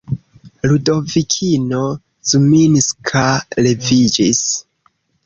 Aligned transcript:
Ludovikino 0.69 1.81
Zminska 2.31 3.27
leviĝis. 3.67 4.41